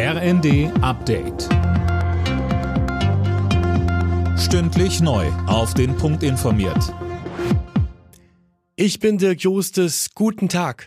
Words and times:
RND 0.00 0.70
Update. 0.80 1.48
Stündlich 4.38 5.00
neu. 5.00 5.26
Auf 5.48 5.74
den 5.74 5.96
Punkt 5.96 6.22
informiert. 6.22 6.94
Ich 8.76 9.00
bin 9.00 9.18
Dirk 9.18 9.40
Jostes. 9.40 10.10
Guten 10.14 10.48
Tag. 10.48 10.86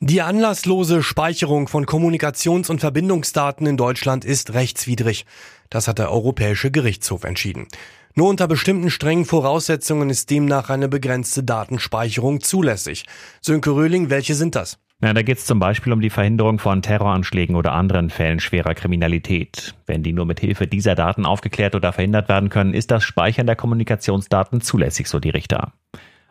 Die 0.00 0.20
anlasslose 0.20 1.02
Speicherung 1.02 1.66
von 1.66 1.86
Kommunikations- 1.86 2.68
und 2.68 2.80
Verbindungsdaten 2.80 3.66
in 3.66 3.78
Deutschland 3.78 4.26
ist 4.26 4.52
rechtswidrig. 4.52 5.24
Das 5.70 5.88
hat 5.88 5.98
der 5.98 6.12
Europäische 6.12 6.70
Gerichtshof 6.70 7.24
entschieden. 7.24 7.68
Nur 8.14 8.28
unter 8.28 8.46
bestimmten 8.48 8.90
strengen 8.90 9.24
Voraussetzungen 9.24 10.10
ist 10.10 10.28
demnach 10.28 10.68
eine 10.68 10.90
begrenzte 10.90 11.42
Datenspeicherung 11.42 12.42
zulässig. 12.42 13.06
Sönke 13.40 13.70
Röhling, 13.70 14.10
welche 14.10 14.34
sind 14.34 14.56
das? 14.56 14.78
Na, 15.04 15.12
da 15.12 15.20
geht 15.20 15.36
es 15.36 15.44
zum 15.44 15.58
Beispiel 15.58 15.92
um 15.92 16.00
die 16.00 16.08
Verhinderung 16.08 16.58
von 16.58 16.80
Terroranschlägen 16.80 17.56
oder 17.56 17.74
anderen 17.74 18.08
Fällen 18.08 18.40
schwerer 18.40 18.72
Kriminalität. 18.72 19.74
Wenn 19.84 20.02
die 20.02 20.14
nur 20.14 20.24
mit 20.24 20.40
Hilfe 20.40 20.66
dieser 20.66 20.94
Daten 20.94 21.26
aufgeklärt 21.26 21.74
oder 21.74 21.92
verhindert 21.92 22.30
werden 22.30 22.48
können, 22.48 22.72
ist 22.72 22.90
das 22.90 23.04
Speichern 23.04 23.44
der 23.46 23.54
Kommunikationsdaten 23.54 24.62
zulässig, 24.62 25.10
so 25.10 25.20
die 25.20 25.28
Richter. 25.28 25.74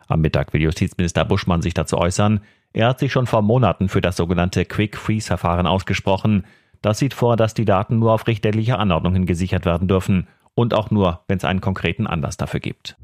Am 0.08 0.22
Mittag 0.22 0.52
will 0.52 0.60
Justizminister 0.60 1.24
Buschmann 1.24 1.62
sich 1.62 1.72
dazu 1.72 1.98
äußern. 1.98 2.40
Er 2.72 2.88
hat 2.88 2.98
sich 2.98 3.12
schon 3.12 3.28
vor 3.28 3.42
Monaten 3.42 3.88
für 3.88 4.00
das 4.00 4.16
sogenannte 4.16 4.64
Quick 4.64 4.96
Freeze 4.96 5.28
Verfahren 5.28 5.68
ausgesprochen. 5.68 6.44
Das 6.82 6.98
sieht 6.98 7.14
vor, 7.14 7.36
dass 7.36 7.54
die 7.54 7.66
Daten 7.66 8.00
nur 8.00 8.10
auf 8.12 8.26
richterliche 8.26 8.80
Anordnungen 8.80 9.24
gesichert 9.24 9.66
werden 9.66 9.86
dürfen 9.86 10.26
und 10.56 10.74
auch 10.74 10.90
nur, 10.90 11.20
wenn 11.28 11.36
es 11.36 11.44
einen 11.44 11.60
konkreten 11.60 12.08
Anlass 12.08 12.38
dafür 12.38 12.58
gibt. 12.58 12.96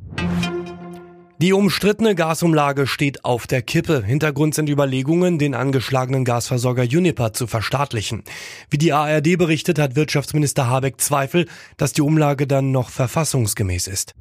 Die 1.41 1.55
umstrittene 1.55 2.15
Gasumlage 2.15 2.87
steht 2.87 3.25
auf 3.25 3.47
der 3.47 3.63
Kippe. 3.63 4.05
Hintergrund 4.05 4.55
sind 4.55 4.69
Überlegungen, 4.69 5.39
den 5.39 5.55
angeschlagenen 5.55 6.27
Gasversorger 6.27 6.83
Uniper 6.83 7.33
zu 7.33 7.47
verstaatlichen. 7.47 8.25
Wie 8.69 8.77
die 8.77 8.93
ARD 8.93 9.39
berichtet, 9.39 9.79
hat 9.79 9.97
Wirtschaftsminister 9.97 10.69
Habeck 10.69 11.01
Zweifel, 11.01 11.47
dass 11.79 11.95
die 11.95 12.03
Umlage 12.03 12.47
dann 12.47 12.73
noch 12.73 12.91
verfassungsgemäß 12.91 13.87
ist. 13.87 14.15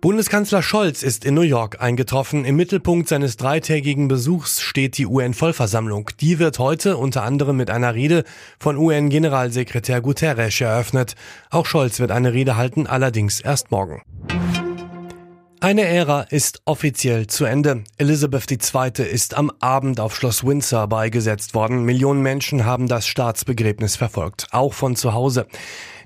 Bundeskanzler 0.00 0.62
Scholz 0.62 1.02
ist 1.02 1.24
in 1.24 1.34
New 1.34 1.40
York 1.40 1.82
eingetroffen. 1.82 2.44
Im 2.44 2.54
Mittelpunkt 2.54 3.08
seines 3.08 3.36
dreitägigen 3.36 4.06
Besuchs 4.06 4.60
steht 4.60 4.96
die 4.98 5.06
UN-Vollversammlung. 5.06 6.10
Die 6.20 6.38
wird 6.38 6.60
heute 6.60 6.96
unter 6.96 7.24
anderem 7.24 7.56
mit 7.56 7.70
einer 7.70 7.92
Rede 7.92 8.22
von 8.60 8.76
UN-Generalsekretär 8.76 10.00
Guterres 10.00 10.60
eröffnet. 10.60 11.16
Auch 11.50 11.66
Scholz 11.66 11.98
wird 11.98 12.12
eine 12.12 12.32
Rede 12.32 12.56
halten, 12.56 12.86
allerdings 12.86 13.40
erst 13.40 13.72
morgen. 13.72 14.02
Eine 15.60 15.84
Ära 15.84 16.22
ist 16.22 16.60
offiziell 16.66 17.28
zu 17.28 17.46
Ende. 17.46 17.82
Elizabeth 17.96 18.50
II. 18.50 19.04
ist 19.10 19.34
am 19.34 19.50
Abend 19.58 20.00
auf 20.00 20.14
Schloss 20.14 20.44
Windsor 20.44 20.86
beigesetzt 20.86 21.54
worden. 21.54 21.84
Millionen 21.84 22.20
Menschen 22.20 22.66
haben 22.66 22.88
das 22.88 23.06
Staatsbegräbnis 23.06 23.96
verfolgt, 23.96 24.48
auch 24.50 24.74
von 24.74 24.96
zu 24.96 25.14
Hause. 25.14 25.46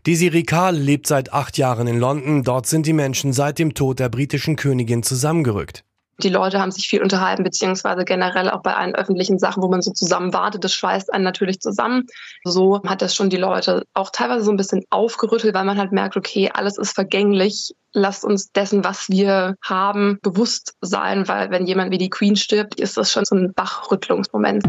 Desiree 0.06 0.44
Kahl 0.44 0.76
lebt 0.76 1.08
seit 1.08 1.32
acht 1.32 1.58
Jahren 1.58 1.88
in 1.88 1.98
London. 1.98 2.44
Dort 2.44 2.66
sind 2.66 2.86
die 2.86 2.92
Menschen 2.92 3.32
seit 3.32 3.58
dem 3.58 3.74
Tod 3.74 3.98
der 3.98 4.08
britischen 4.08 4.54
Königin 4.54 5.02
zusammengerückt. 5.02 5.84
Die 6.22 6.28
Leute 6.28 6.60
haben 6.60 6.70
sich 6.70 6.86
viel 6.88 7.02
unterhalten, 7.02 7.42
beziehungsweise 7.44 8.04
generell 8.04 8.50
auch 8.50 8.62
bei 8.62 8.74
allen 8.74 8.94
öffentlichen 8.94 9.38
Sachen, 9.38 9.62
wo 9.62 9.68
man 9.68 9.80
so 9.82 9.92
zusammen 9.92 10.32
wartet, 10.32 10.64
das 10.64 10.74
schweißt 10.74 11.12
einen 11.12 11.24
natürlich 11.24 11.60
zusammen. 11.60 12.06
So 12.44 12.82
hat 12.86 13.02
das 13.02 13.14
schon 13.14 13.30
die 13.30 13.36
Leute 13.36 13.84
auch 13.94 14.10
teilweise 14.10 14.44
so 14.44 14.50
ein 14.50 14.56
bisschen 14.56 14.84
aufgerüttelt, 14.90 15.54
weil 15.54 15.64
man 15.64 15.78
halt 15.78 15.92
merkt, 15.92 16.16
okay, 16.16 16.50
alles 16.52 16.76
ist 16.78 16.94
vergänglich. 16.94 17.72
Lasst 17.92 18.24
uns 18.24 18.52
dessen, 18.52 18.84
was 18.84 19.08
wir 19.08 19.56
haben, 19.64 20.18
bewusst 20.22 20.74
sein, 20.80 21.26
weil 21.26 21.50
wenn 21.50 21.66
jemand 21.66 21.90
wie 21.90 21.98
die 21.98 22.10
Queen 22.10 22.36
stirbt, 22.36 22.78
ist 22.78 22.96
das 22.96 23.10
schon 23.10 23.24
so 23.24 23.34
ein 23.34 23.52
Bachrüttlungsmoment. 23.54 24.64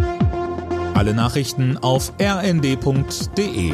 Alle 0.95 1.13
Nachrichten 1.13 1.77
auf 1.77 2.13
rnd.de 2.19 3.73